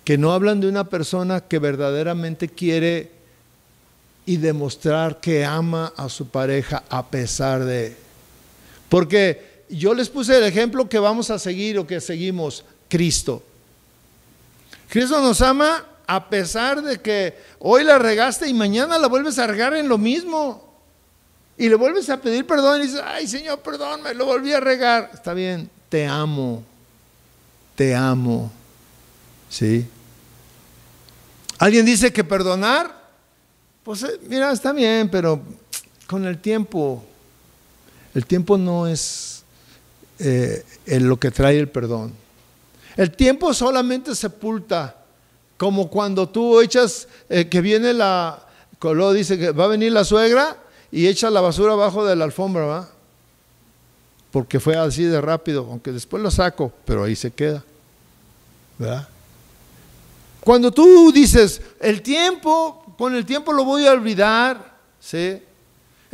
[0.03, 3.11] que no hablan de una persona que verdaderamente quiere
[4.25, 7.95] y demostrar que ama a su pareja a pesar de...
[8.89, 13.41] Porque yo les puse el ejemplo que vamos a seguir o que seguimos, Cristo.
[14.89, 19.47] Cristo nos ama a pesar de que hoy la regaste y mañana la vuelves a
[19.47, 20.63] regar en lo mismo.
[21.57, 24.59] Y le vuelves a pedir perdón y dices, ay Señor, perdón, me lo volví a
[24.59, 25.09] regar.
[25.13, 26.63] Está bien, te amo,
[27.75, 28.51] te amo.
[29.49, 29.87] ¿Sí?
[31.57, 32.93] ¿Alguien dice que perdonar?
[33.83, 35.41] Pues eh, mira, está bien, pero
[36.07, 37.03] con el tiempo,
[38.13, 39.43] el tiempo no es
[40.19, 42.24] eh, lo que trae el perdón.
[42.95, 44.95] El tiempo solamente sepulta,
[45.57, 48.45] como cuando tú echas, eh, que viene la,
[48.79, 50.57] Coló dice que va a venir la suegra
[50.91, 52.89] y echa la basura abajo de la alfombra, ¿va?
[54.35, 57.63] porque fue así de rápido, aunque después lo saco, pero ahí se queda.
[58.77, 59.07] ¿Verdad?
[60.41, 65.41] Cuando tú dices, el tiempo, con el tiempo lo voy a olvidar, ¿sí?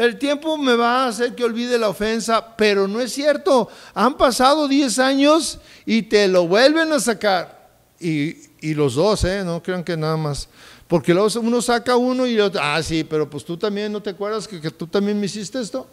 [0.01, 3.69] El tiempo me va a hacer que olvide la ofensa, pero no es cierto.
[3.93, 7.69] Han pasado 10 años y te lo vuelven a sacar.
[7.99, 9.43] Y, los dos, ¿eh?
[9.45, 10.47] No crean que nada más.
[10.87, 14.09] Porque luego uno saca uno y otro, ah, sí, pero pues tú también, ¿no te
[14.09, 15.85] acuerdas que, que tú también me hiciste esto?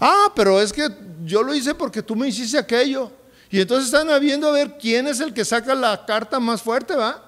[0.00, 0.88] Ah, pero es que
[1.24, 3.08] yo lo hice porque tú me hiciste aquello.
[3.52, 6.96] Y entonces están viendo a ver quién es el que saca la carta más fuerte,
[6.96, 7.22] ¿va?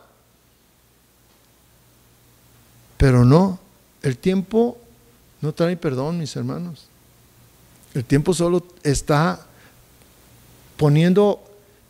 [2.96, 3.60] Pero no,
[4.02, 4.80] el tiempo
[5.44, 6.86] no trae perdón, mis hermanos.
[7.92, 9.44] El tiempo solo está
[10.78, 11.44] poniendo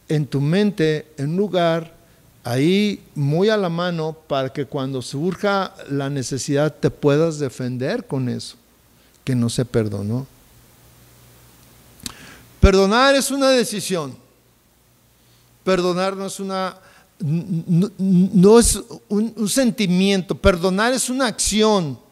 [0.09, 1.95] en tu mente en un lugar
[2.43, 8.29] ahí muy a la mano para que cuando surja la necesidad te puedas defender con
[8.29, 8.57] eso,
[9.23, 10.27] que no se perdonó.
[12.59, 14.17] Perdonar es una decisión.
[15.63, 16.77] Perdonar no es una
[17.21, 22.03] no, es un, sentimiento, perdonar es una acción.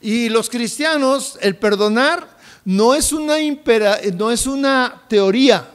[0.00, 3.36] Y los cristianos, el perdonar no es una,
[4.14, 5.68] no es una teoría.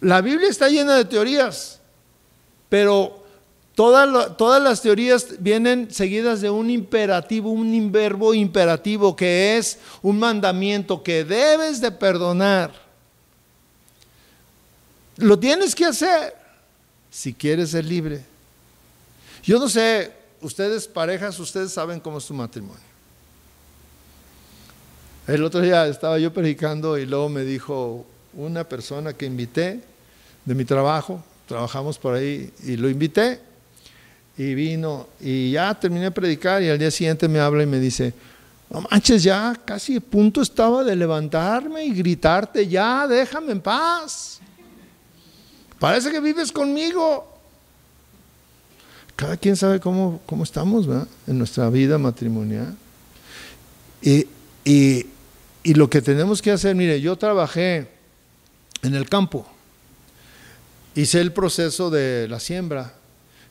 [0.00, 1.80] La Biblia está llena de teorías,
[2.68, 3.24] pero
[3.74, 10.18] todas, todas las teorías vienen seguidas de un imperativo, un verbo imperativo que es un
[10.18, 12.72] mandamiento que debes de perdonar.
[15.16, 16.34] Lo tienes que hacer
[17.10, 18.22] si quieres ser libre.
[19.42, 22.82] Yo no sé, ustedes parejas, ustedes saben cómo es su matrimonio.
[25.26, 29.80] El otro día estaba yo predicando y luego me dijo una persona que invité
[30.44, 33.40] de mi trabajo, trabajamos por ahí y lo invité
[34.38, 37.80] y vino y ya terminé de predicar y al día siguiente me habla y me
[37.80, 38.14] dice,
[38.70, 44.40] no manches, ya casi a punto estaba de levantarme y gritarte, ya déjame en paz.
[45.78, 47.35] Parece que vives conmigo.
[49.16, 50.86] Cada quien sabe cómo, cómo estamos
[51.26, 52.76] en nuestra vida matrimonial.
[54.02, 54.26] Y,
[54.64, 57.88] y lo que tenemos que hacer, mire, yo trabajé
[58.82, 59.46] en el campo,
[60.94, 62.94] hice el proceso de la siembra.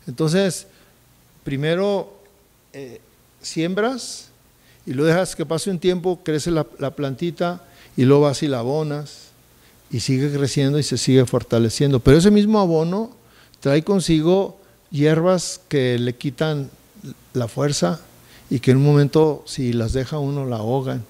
[0.07, 0.67] Entonces,
[1.43, 2.21] primero
[2.73, 3.01] eh,
[3.41, 4.29] siembras
[4.85, 7.63] y lo dejas que pase un tiempo, crece la, la plantita
[7.97, 9.29] y luego vas y la abonas
[9.91, 11.99] y sigue creciendo y se sigue fortaleciendo.
[11.99, 13.11] Pero ese mismo abono
[13.59, 14.59] trae consigo
[14.95, 16.69] hierbas que le quitan
[17.33, 17.99] la fuerza
[18.49, 21.03] y que en un momento si las deja uno la ahogan.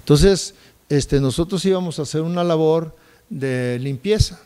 [0.00, 0.54] Entonces,
[0.88, 2.94] este, nosotros íbamos a hacer una labor
[3.30, 4.38] de limpieza.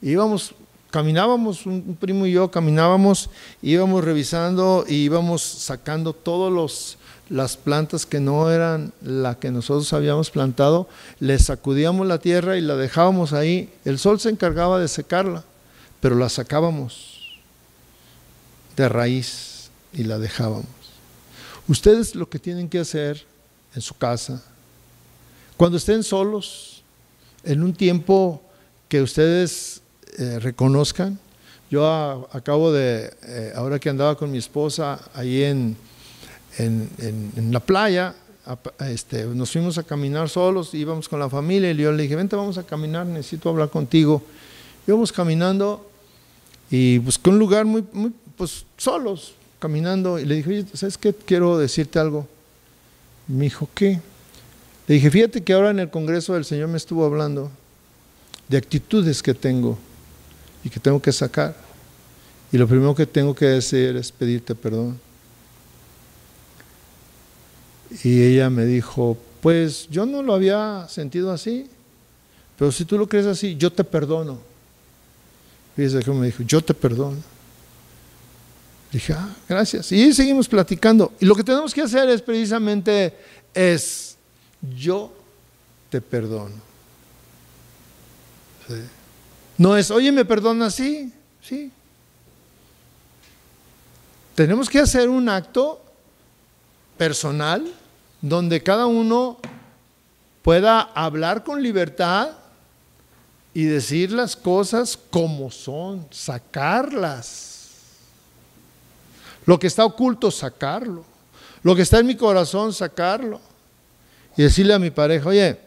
[0.00, 0.54] Íbamos,
[0.90, 3.28] caminábamos, un primo y yo caminábamos,
[3.60, 9.92] íbamos revisando y íbamos sacando todos los las plantas que no eran la que nosotros
[9.92, 13.68] habíamos plantado, le sacudíamos la tierra y la dejábamos ahí.
[13.84, 15.42] El sol se encargaba de secarla,
[16.00, 17.15] pero la sacábamos
[18.76, 20.66] de raíz y la dejábamos.
[21.68, 23.24] Ustedes lo que tienen que hacer
[23.74, 24.42] en su casa,
[25.56, 26.82] cuando estén solos,
[27.44, 28.42] en un tiempo
[28.88, 29.80] que ustedes
[30.18, 31.18] eh, reconozcan,
[31.70, 35.76] yo acabo de, eh, ahora que andaba con mi esposa ahí en
[36.58, 38.14] en, la playa,
[38.80, 42.36] este, nos fuimos a caminar solos, íbamos con la familia y yo le dije, vente,
[42.36, 44.22] vamos a caminar, necesito hablar contigo.
[44.86, 45.88] Íbamos caminando
[46.70, 51.12] y busqué un lugar muy, muy pues solos, caminando, y le dije, oye, ¿sabes qué?
[51.12, 52.28] Quiero decirte algo.
[53.26, 54.00] Me dijo, ¿qué?
[54.86, 57.50] Le dije, fíjate que ahora en el Congreso el Señor me estuvo hablando
[58.48, 59.78] de actitudes que tengo
[60.62, 61.56] y que tengo que sacar.
[62.52, 64.98] Y lo primero que tengo que decir es pedirte perdón.
[68.04, 71.68] Y ella me dijo, pues yo no lo había sentido así,
[72.58, 74.38] pero si tú lo crees así, yo te perdono.
[75.74, 77.35] Fíjese que me dijo, yo te perdono.
[78.96, 79.92] Dije, ah, gracias.
[79.92, 81.12] Y seguimos platicando.
[81.20, 83.14] Y lo que tenemos que hacer es precisamente
[83.52, 84.16] es,
[84.74, 85.12] yo
[85.90, 86.54] te perdono.
[89.58, 90.70] No es, oye, ¿me perdona?
[90.70, 91.70] Sí, sí.
[94.34, 95.78] Tenemos que hacer un acto
[96.96, 97.70] personal
[98.22, 99.36] donde cada uno
[100.40, 102.30] pueda hablar con libertad
[103.52, 107.55] y decir las cosas como son, sacarlas.
[109.46, 111.04] Lo que está oculto, sacarlo.
[111.62, 113.40] Lo que está en mi corazón, sacarlo.
[114.36, 115.58] Y decirle a mi pareja, oye,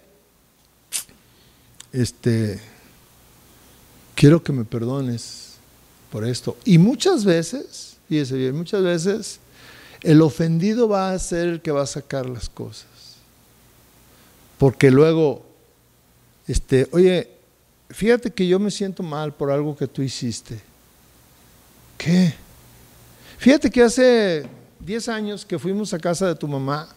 [1.92, 2.60] este,
[4.13, 5.56] quiero que me perdones
[6.12, 6.58] por esto.
[6.65, 9.39] Y muchas veces, fíjese bien, muchas veces
[10.02, 12.86] el ofendido va a ser el que va a sacar las cosas.
[14.58, 15.46] Porque luego,
[16.48, 17.30] este, oye,
[17.89, 20.60] fíjate que yo me siento mal por algo que tú hiciste.
[21.98, 22.34] ¿Qué?
[23.40, 24.46] Fíjate que hace
[24.81, 26.90] 10 años que fuimos a casa de tu mamá,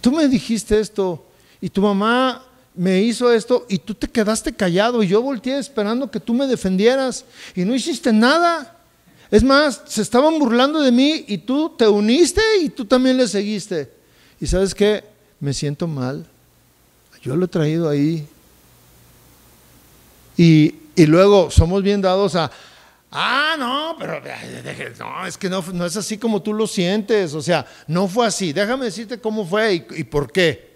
[0.00, 1.22] tú me dijiste esto
[1.60, 2.42] y tu mamá
[2.74, 6.46] me hizo esto y tú te quedaste callado y yo volteé esperando que tú me
[6.46, 8.74] defendieras y no hiciste nada.
[9.30, 13.28] Es más, se estaban burlando de mí y tú te uniste y tú también le
[13.28, 13.92] seguiste.
[14.40, 15.04] ¿Y sabes qué?
[15.40, 16.24] Me siento mal.
[17.20, 18.26] Yo lo he traído ahí.
[20.38, 22.50] Y, y luego somos bien dados a,
[23.10, 24.20] ah, no, pero
[24.98, 27.34] no, es que no, no, es así como tú lo sientes.
[27.34, 28.52] O sea, no fue así.
[28.52, 30.68] Déjame decirte cómo fue y, por qué.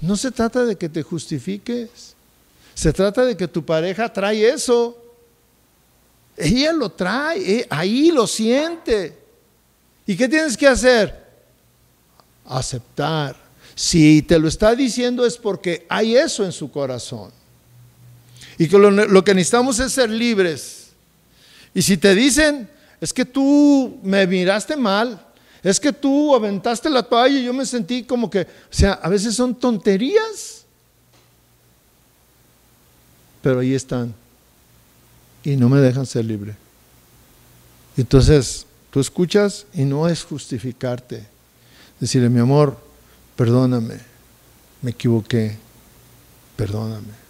[0.00, 2.14] No se trata de que te justifiques.
[2.74, 4.98] Se trata de que tu pareja trae eso.
[6.36, 9.18] Ella lo trae, eh, ahí lo siente.
[10.06, 11.22] ¿Y qué tienes que hacer?
[12.46, 13.36] Aceptar.
[13.74, 17.30] Si te lo está diciendo es porque hay eso en su corazón.
[18.58, 20.81] Y que lo, que necesitamos es ser libres.
[21.74, 22.68] Y si te dicen,
[23.00, 25.24] es que tú me miraste mal,
[25.62, 29.08] es que tú aventaste la toalla y yo me sentí como que, o sea, a
[29.08, 30.64] veces son tonterías,
[33.40, 34.14] pero ahí están
[35.44, 36.54] y no me dejan ser libre.
[37.96, 41.26] Entonces, tú escuchas y no es justificarte.
[42.00, 42.78] Decirle, mi amor,
[43.36, 43.98] perdóname,
[44.80, 45.56] me equivoqué,
[46.56, 47.22] perdóname.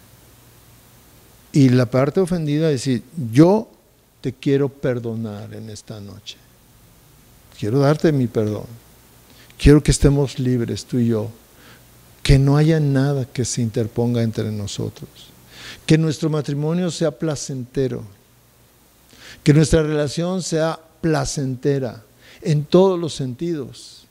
[1.51, 3.69] Y la parte ofendida decir, yo
[4.23, 6.37] te quiero perdonar en esta noche.
[7.59, 8.65] Quiero darte mi perdón.
[9.57, 11.29] Quiero que estemos libres tú y yo.
[12.23, 15.33] Que no haya nada que se interponga entre nosotros
[15.85, 18.03] que nuestro matrimonio sea placentero,
[19.43, 22.03] que nuestra relación sea placentera
[22.41, 24.05] en todos los sentidos.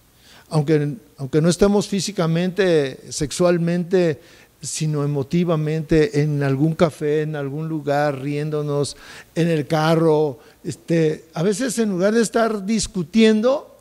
[0.50, 4.20] Aunque, aunque no estemos físicamente, sexualmente,
[4.62, 8.96] sino emotivamente en algún café, en algún lugar, riéndonos,
[9.34, 10.38] en el carro.
[10.62, 13.76] Este, a veces en lugar de estar discutiendo,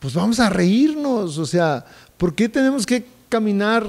[0.00, 1.38] pues vamos a reírnos.
[1.38, 3.86] O sea, ¿por qué tenemos que caminar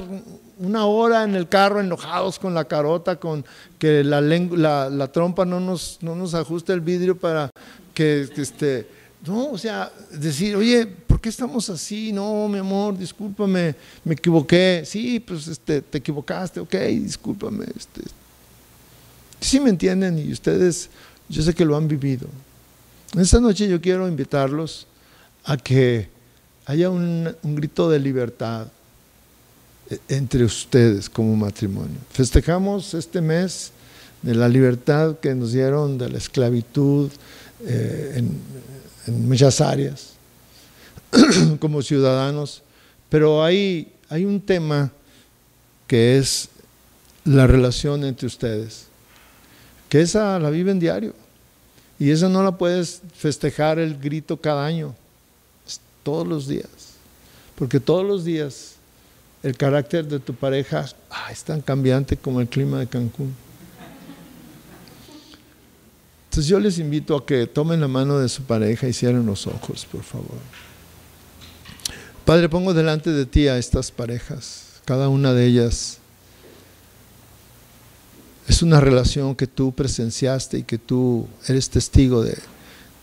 [0.59, 3.43] una hora en el carro enojados con la carota, con
[3.79, 7.49] que la, la, trompa no nos, no nos ajuste el vidrio para
[7.93, 8.87] que, este,
[9.25, 10.85] no, o sea, decir, oye,
[11.19, 12.13] ¿por qué estamos así?
[12.13, 14.83] No, mi amor, discúlpame, me equivoqué.
[14.85, 17.65] Sí, pues este, te equivocaste, ok, discúlpame.
[17.75, 18.03] Este.
[19.41, 20.89] Sí me entienden y ustedes,
[21.27, 22.25] yo sé que lo han vivido.
[23.17, 24.87] Esta noche yo quiero invitarlos
[25.43, 26.07] a que
[26.65, 28.67] haya un, un grito de libertad
[30.07, 31.97] entre ustedes como matrimonio.
[32.13, 33.73] Festejamos este mes
[34.21, 37.11] de la libertad que nos dieron de la esclavitud
[37.65, 40.18] eh, en, muchas áreas
[41.59, 42.61] como ciudadanos,
[43.09, 44.91] pero hay, hay un tema
[45.87, 46.49] que es
[47.25, 48.85] la relación entre ustedes,
[49.89, 51.13] que esa la viven diario
[51.97, 54.95] y esa no la puedes festejar el grito cada año,
[56.03, 56.69] todos los días,
[57.55, 58.75] porque todos los días
[59.43, 63.33] el carácter de tu pareja ah, es tan cambiante como el clima de Cancún.
[66.25, 69.47] Entonces yo les invito a que tomen la mano de su pareja y cierren los
[69.47, 70.37] ojos, por favor.
[72.29, 75.97] Padre, pongo delante de ti a estas parejas, cada una de ellas
[78.47, 82.37] es una relación que tú presenciaste y que tú eres testigo de,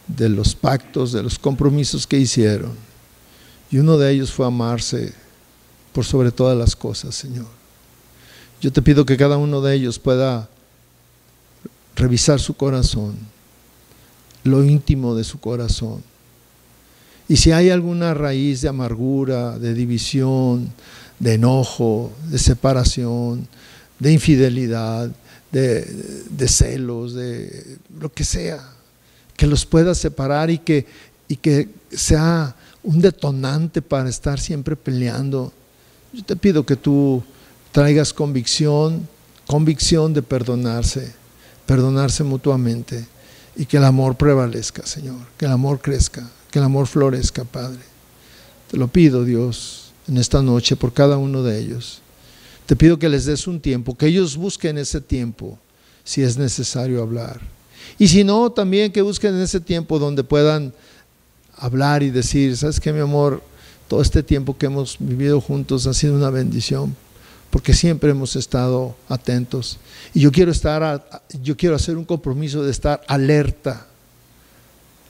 [0.06, 2.70] de los pactos, de los compromisos que hicieron.
[3.68, 5.12] Y uno de ellos fue amarse
[5.92, 7.48] por sobre todas las cosas, Señor.
[8.60, 10.48] Yo te pido que cada uno de ellos pueda
[11.96, 13.16] revisar su corazón,
[14.44, 16.04] lo íntimo de su corazón.
[17.28, 20.72] Y si hay alguna raíz de amargura, de división,
[21.18, 23.48] de enojo, de separación,
[23.98, 25.10] de infidelidad,
[25.50, 28.60] de, celos, de lo que sea,
[29.36, 30.86] que los pueda separar y que,
[31.28, 35.52] y que sea un detonante para estar siempre peleando
[36.16, 37.22] yo te pido que tú
[37.72, 39.06] traigas convicción,
[39.46, 41.12] convicción de perdonarse,
[41.66, 43.06] perdonarse mutuamente
[43.54, 47.80] y que el amor prevalezca, Señor, que el amor crezca, que el amor florezca, Padre.
[48.70, 52.00] Te lo pido, Dios, en esta noche por cada uno de ellos.
[52.66, 55.58] Te pido que les des un tiempo, que ellos busquen ese tiempo
[56.04, 57.40] si es necesario hablar.
[57.98, 60.72] Y si no, también que busquen ese tiempo donde puedan
[61.56, 63.42] hablar y decir, ¿sabes qué, mi amor?
[63.88, 66.96] todo este tiempo que hemos vivido juntos ha sido una bendición,
[67.50, 69.78] porque siempre hemos estado atentos.
[70.12, 73.86] Y yo quiero estar, yo quiero hacer un compromiso de estar alerta,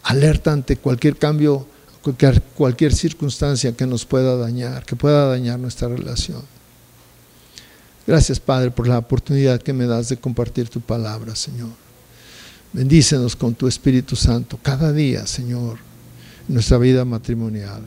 [0.06, 1.66] alerta ante cualquier cambio,
[2.02, 6.42] cualquier, cualquier circunstancia que nos pueda dañar, que pueda dañar nuestra relación.
[8.06, 11.70] Gracias, Padre, por la oportunidad que me das de compartir tu palabra, Señor.
[12.72, 15.78] Bendícenos con tu Espíritu Santo cada día, Señor,
[16.48, 17.82] en nuestra vida matrimonial.